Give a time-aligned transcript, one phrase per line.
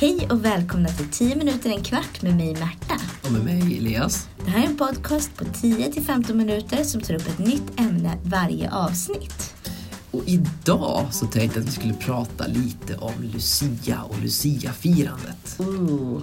[0.00, 2.94] Hej och välkomna till 10 minuter en kvart med mig Märta.
[3.24, 4.28] Och med mig Elias.
[4.44, 7.80] Det här är en podcast på 10 till 15 minuter som tar upp ett nytt
[7.80, 9.54] ämne varje avsnitt.
[10.10, 15.56] Och idag så tänkte jag att vi skulle prata lite om Lucia och Lucia-firandet.
[15.58, 16.22] Ooh,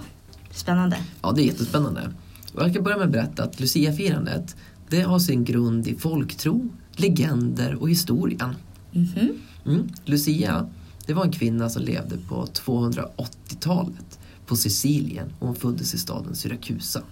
[0.50, 0.96] spännande.
[1.22, 2.12] Ja, det är jättespännande.
[2.54, 4.56] Och jag kan börja med att berätta att Lucia-firandet
[4.88, 8.54] det har sin grund i folktro, legender och historien.
[8.90, 9.28] Mhm.
[9.66, 9.88] Mm.
[10.04, 10.68] Lucia,
[11.08, 16.36] det var en kvinna som levde på 280-talet på Sicilien och hon föddes i staden
[16.36, 17.02] Syrakusa.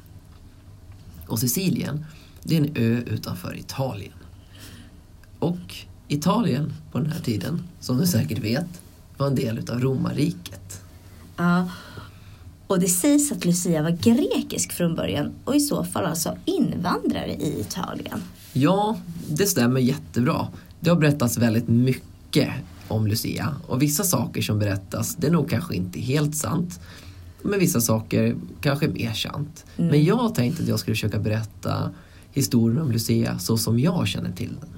[1.27, 2.05] Och Sicilien,
[2.43, 4.13] det är en ö utanför Italien.
[5.39, 5.75] Och
[6.09, 8.67] Italien på den här tiden, som du säkert vet,
[9.17, 10.83] var en del utav romarriket.
[11.37, 11.71] Ja.
[12.67, 17.35] Och det sägs att Lucia var grekisk från början och i så fall alltså invandrare
[17.35, 18.23] i Italien.
[18.53, 20.49] Ja, det stämmer jättebra.
[20.81, 22.49] Det har berättats väldigt mycket
[22.89, 26.81] om Lucia och vissa saker som berättas, det är nog kanske inte helt sant.
[27.43, 29.65] Men vissa saker kanske är mer sant.
[29.77, 31.91] Men jag tänkte att jag skulle försöka berätta
[32.33, 34.69] historien om Lucia så som jag känner till den.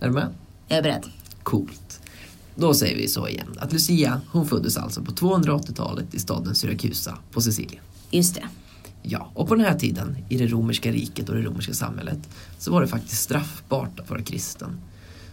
[0.00, 0.28] Är du med?
[0.68, 1.04] Jag är beredd.
[1.42, 2.00] Coolt.
[2.54, 3.46] Då säger vi så igen.
[3.58, 7.82] Att Lucia, hon föddes alltså på 280-talet i staden Syrakusa på Sicilien.
[8.10, 8.44] Just det.
[9.02, 12.18] Ja, och på den här tiden i det romerska riket och det romerska samhället
[12.58, 14.80] så var det faktiskt straffbart att vara kristen.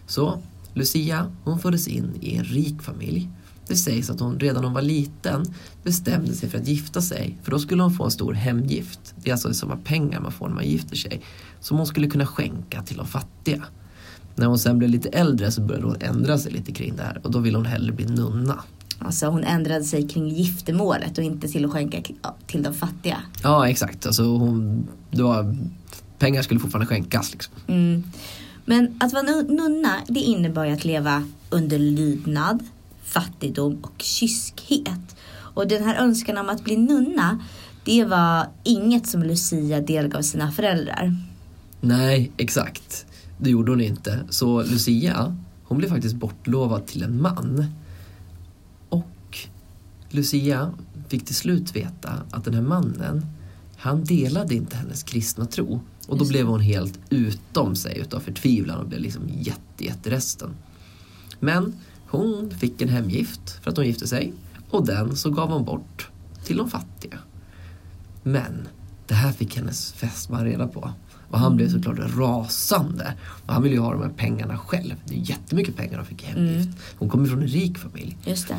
[0.06, 0.42] Så
[0.74, 3.28] Lucia, hon föddes in i en rik familj.
[3.66, 7.38] Det sägs att hon redan när hon var liten bestämde sig för att gifta sig
[7.42, 9.14] för då skulle hon få en stor hemgift.
[9.16, 11.20] Det är alltså samma pengar man får när man gifter sig.
[11.60, 13.64] Som hon skulle kunna skänka till de fattiga.
[14.36, 17.20] När hon sen blev lite äldre så började hon ändra sig lite kring det här
[17.24, 18.64] och då ville hon hellre bli nunna.
[18.98, 22.02] Alltså hon ändrade sig kring giftermålet och inte till att skänka
[22.46, 23.22] till de fattiga.
[23.42, 24.06] Ja, exakt.
[24.06, 25.56] Alltså hon, det var,
[26.18, 27.32] pengar skulle fortfarande skänkas.
[27.32, 27.54] Liksom.
[27.66, 28.02] Mm.
[28.64, 32.64] Men att vara nunna, det innebar ju att leva under lydnad,
[33.04, 35.16] fattigdom och kyskhet.
[35.54, 37.44] Och den här önskan om att bli nunna,
[37.84, 41.16] det var inget som Lucia delgav sina föräldrar.
[41.80, 43.06] Nej, exakt.
[43.38, 44.24] Det gjorde hon inte.
[44.30, 47.64] Så Lucia, hon blev faktiskt bortlovad till en man.
[48.88, 49.38] Och
[50.10, 50.72] Lucia
[51.08, 53.26] fick till slut veta att den här mannen,
[53.76, 55.80] han delade inte hennes kristna tro.
[56.10, 60.50] Och då blev hon helt utom sig utav förtvivlan och blev liksom jätte, jätteresten.
[61.40, 61.74] Men
[62.06, 64.32] hon fick en hemgift för att hon gifte sig
[64.70, 66.08] och den så gav hon bort
[66.44, 67.18] till de fattiga.
[68.22, 68.68] Men
[69.06, 70.92] det här fick hennes fästman reda på.
[71.30, 73.14] Och han blev såklart rasande.
[73.46, 74.94] Och han ville ju ha de här pengarna själv.
[75.04, 76.68] Det är jättemycket pengar hon fick i hemgift.
[76.98, 78.16] Hon kommer från en rik familj.
[78.24, 78.56] Just det.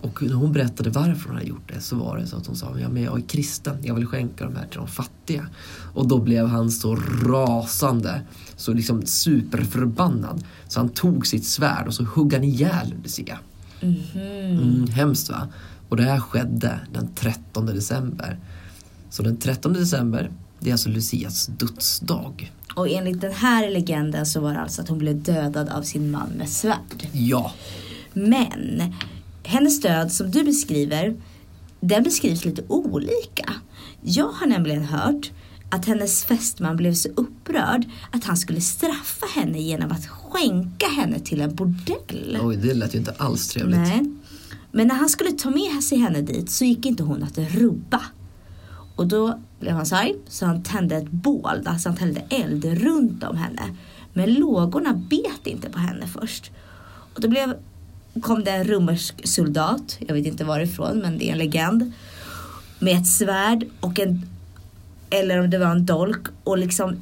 [0.00, 2.56] Och när hon berättade varför hon hade gjort det så var det så att hon
[2.56, 5.46] sa ja, men jag är kristen, jag vill skänka de här till de fattiga.
[5.94, 8.22] Och då blev han så rasande,
[8.56, 10.44] så liksom superförbannad.
[10.68, 13.38] Så han tog sitt svärd och så högg han ihjäl Lucia.
[13.80, 15.48] Mm, hemskt va?
[15.88, 18.38] Och det här skedde den 13 december.
[19.10, 20.30] Så den 13 december,
[20.60, 22.52] det är alltså Lucias dödsdag.
[22.74, 26.10] Och enligt den här legenden så var det alltså att hon blev dödad av sin
[26.10, 27.08] man med svärd.
[27.12, 27.52] Ja,
[28.12, 28.94] Men
[29.46, 31.16] hennes död som du beskriver,
[31.80, 33.52] den beskrivs lite olika.
[34.02, 35.30] Jag har nämligen hört
[35.70, 41.18] att hennes fästman blev så upprörd att han skulle straffa henne genom att skänka henne
[41.18, 42.38] till en bordell.
[42.42, 43.78] oj det lät ju inte alls trevligt.
[43.78, 44.02] Nej.
[44.72, 48.02] Men när han skulle ta med sig henne dit så gick inte hon att rubba.
[48.96, 52.64] Och då blev han så arg så han tände ett bål, alltså han tände eld
[52.64, 53.76] runt om henne.
[54.12, 56.50] Men lågorna bet inte på henne först.
[57.14, 57.54] Och då blev,
[58.22, 61.92] kom det en romersk soldat, jag vet inte varifrån men det är en legend.
[62.78, 64.26] Med ett svärd och en,
[65.10, 66.96] eller om det var en dolk och liksom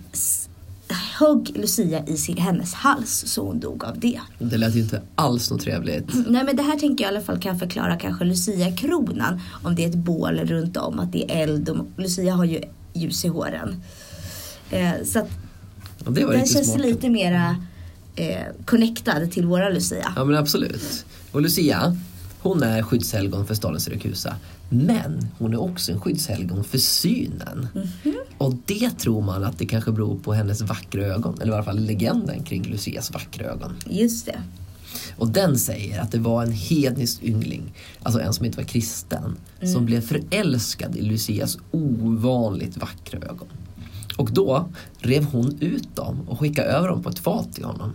[1.18, 4.20] högg Lucia i sin, hennes hals så hon dog av det.
[4.38, 6.14] Det lät ju inte alls något trevligt.
[6.28, 9.40] Nej men det här tänker jag i alla fall kan förklara kanske Lucia-kronan.
[9.62, 12.60] Om det är ett bål runt om, att det är eld och Lucia har ju
[12.92, 13.82] ljus i håren.
[14.70, 15.28] Eh, så att
[16.06, 16.80] Och det den känns smart.
[16.80, 17.56] lite mera
[18.16, 20.12] eh, connectad till våra Lucia.
[20.16, 21.06] Ja men absolut.
[21.32, 21.96] Och Lucia,
[22.40, 24.36] hon är skyddshelgon för staden Syrakusa.
[24.68, 27.68] Men hon är också en skyddshelgon för synen.
[28.38, 31.40] Och det tror man att det kanske beror på hennes vackra ögon.
[31.40, 33.76] Eller i alla fall legenden kring Lucias vackra ögon.
[33.86, 34.38] Just det.
[35.16, 37.72] Och den säger att det var en hednisk yngling,
[38.02, 39.36] alltså en som inte var kristen,
[39.72, 43.48] som blev förälskad i Lucias ovanligt vackra ögon.
[44.16, 44.68] Och då
[44.98, 47.92] rev hon ut dem och skickade över dem på ett fat till honom.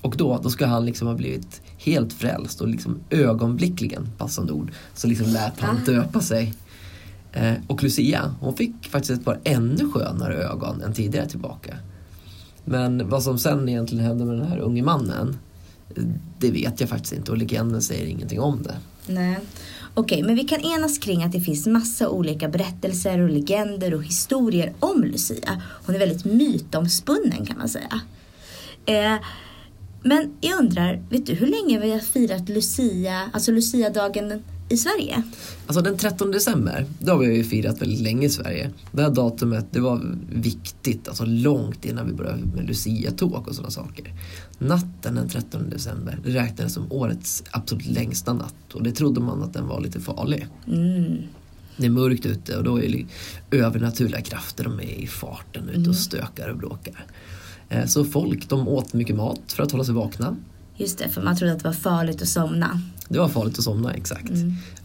[0.00, 4.72] Och då, då ska han liksom ha blivit helt frälst och liksom ögonblickligen, passande ord,
[4.94, 6.54] så liksom lät han döpa sig.
[7.32, 11.76] Eh, och Lucia, hon fick faktiskt ett par ännu skönare ögon än tidigare tillbaka.
[12.64, 15.38] Men vad som sen egentligen hände med den här unge mannen,
[16.38, 18.76] Det vet jag faktiskt inte och legenden säger ingenting om det.
[19.06, 19.38] Nej.
[19.94, 24.04] Okej, men vi kan enas kring att det finns massa olika berättelser och legender och
[24.04, 25.62] historier om Lucia.
[25.86, 28.00] Hon är väldigt mytomspunnen kan man säga.
[28.86, 29.14] Eh,
[30.06, 35.22] men jag undrar, vet du hur länge vi har firat Lucia, alltså Lucia-dagen i Sverige?
[35.66, 38.70] Alltså den 13 december, det har vi ju firat väldigt länge i Sverige.
[38.92, 43.70] Det här datumet det var viktigt, alltså långt innan vi började med Lucia-tåg och sådana
[43.70, 44.12] saker.
[44.58, 49.42] Natten den 13 december det räknades som årets absolut längsta natt och det trodde man
[49.42, 50.46] att den var lite farlig.
[50.66, 51.16] Mm.
[51.76, 53.06] Det är mörkt ute och då är det
[53.56, 57.06] övernaturliga krafter, de är i farten ute och stökar och bråkar.
[57.68, 60.36] Eh, Så folk de åt mycket mat för att hålla sig vakna.
[60.76, 62.80] Just det, för man trodde att det var farligt att somna.
[63.08, 64.30] Det var farligt att somna, exakt.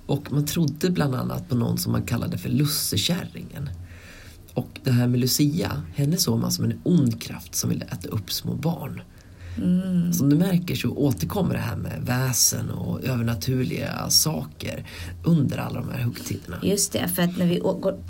[0.06, 3.70] Och man trodde bland annat på någon som man kallade för lussekärringen.
[4.54, 8.08] Och det här med Lucia, henne såg man som en ond kraft som ville äta
[8.08, 9.02] upp små barn.
[10.14, 14.88] Som du märker så återkommer det här med väsen och övernaturliga saker
[15.24, 16.58] under alla de här högtiderna.
[16.64, 17.62] Just det, för att när vi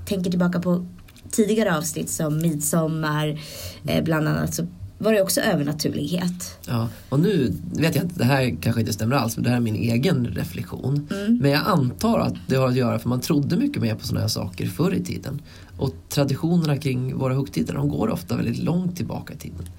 [0.06, 0.85] tänker tillbaka på
[1.31, 3.41] tidigare avsnitt som midsommar,
[3.87, 4.67] eh, bland annat, så
[4.97, 6.59] var det också övernaturlighet.
[6.67, 9.57] Ja, och nu vet jag inte, det här kanske inte stämmer alls, men det här
[9.57, 11.07] är min egen reflektion.
[11.41, 14.21] Men jag antar att det har att göra för man trodde mycket mer på sådana
[14.21, 15.41] här saker förr i tiden.
[15.77, 19.69] Och traditionerna kring våra högtider, de går ofta väldigt långt tillbaka i tiden.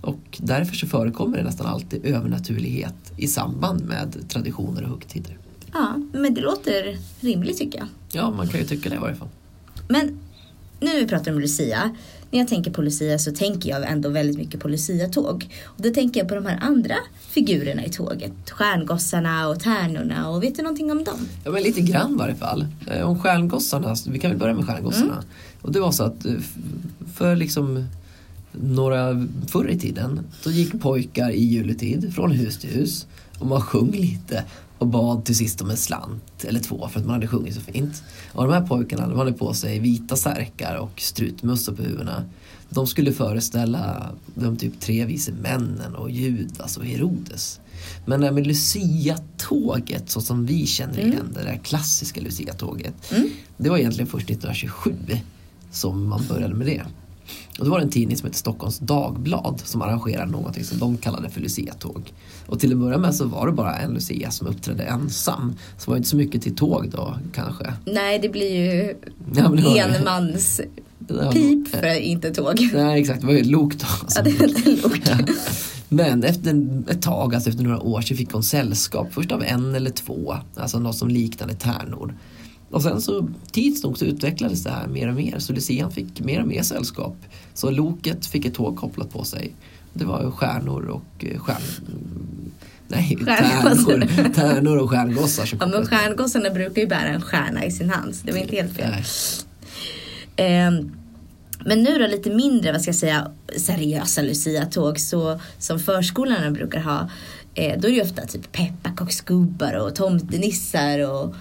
[0.00, 5.38] Och därför så förekommer det nästan alltid övernaturlighet i samband med traditioner och högtider.
[5.72, 7.88] Ja, men det låter rimligt tycker jag.
[8.12, 9.28] Ja, man kan ju tycka det i varje fall.
[9.88, 10.18] Men
[10.80, 11.90] nu när vi pratar om Lucia,
[12.30, 15.48] när jag tänker på Lucia så tänker jag ändå väldigt mycket på Lucia-tåg.
[15.64, 16.94] Och då tänker jag på de här andra
[17.28, 18.32] figurerna i tåget.
[18.50, 21.28] Stjärngossarna och tärnorna och vet du någonting om dem?
[21.44, 22.66] Ja men lite grann i varje fall.
[22.90, 25.22] Eh, Om stjärngossarna, vi kan väl börja med stjärngossarna.
[25.62, 26.32] Och det var så att eh,
[27.14, 27.84] för liksom
[28.52, 33.06] några förr i tiden då gick pojkar i juletid från hus till hus
[33.38, 34.44] och man sjöng lite
[34.80, 37.60] och bad till sist om en slant eller två för att man hade sjungit så
[37.60, 38.02] fint.
[38.32, 42.24] Och de här pojkarna de hade på sig vita särkar och strutmössor på huvudena.
[42.68, 47.60] De skulle föreställa de typ tre vise männen och Judas och Herodes.
[48.06, 52.94] Men det här med Lucia-tåget så som vi känner igen det där klassiska Lucia-tåget.
[53.56, 54.94] Det var egentligen först 1927
[55.70, 56.84] som man började med det.
[57.58, 60.96] Och då var det en tidning som hette Stockholms Dagblad som arrangerade någonting som de
[60.96, 62.12] kallade för Lucia-tåg.
[62.46, 65.54] Och till att börja med så var det bara en Lucia som uppträdde ensam.
[65.78, 67.72] Så det var inte så mycket till tåg då kanske.
[67.84, 68.96] Nej, det blir ju
[69.34, 69.78] Ja, det var det.
[69.78, 70.60] enmans
[71.08, 72.70] Ja, pip för inte tåg.
[72.74, 73.86] Nej exakt, det var ju ett lok då.
[74.16, 75.02] Ja, det inte lok.
[75.06, 75.16] Ja.
[75.88, 79.08] Men efter ett tag, alltså efter några år, så fick hon sällskap.
[79.10, 82.14] Först av en eller två, alltså något som liknade tärnor.
[82.70, 85.38] Och sen så tids nog så utvecklades det här mer och mer.
[85.38, 87.16] Så Lucian fick mer och mer sällskap.
[87.54, 89.52] Så loket fick ett tåg kopplat på sig.
[89.92, 91.62] Det var ju stjärnor och eh, stjärn...
[92.88, 97.70] Nej, tärnor, tärnor och stjärngossar som Ja, men stjärngossarna brukar ju bära en stjärna i
[97.70, 98.14] sin hand.
[98.24, 98.92] Det var inte helt fel.
[100.36, 100.92] Ehm,
[101.64, 106.80] men nu då lite mindre, vad ska jag säga, seriösa Lucia-tåg så, som förskolorna brukar
[106.80, 107.10] ha.
[107.54, 111.34] Eh, då är det ju ofta typ pepparkaksgubbar och tomtenissar och